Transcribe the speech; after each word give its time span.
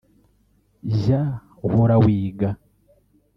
Jya 0.95 1.21
uhora 1.67 1.95
wiga 2.05 2.49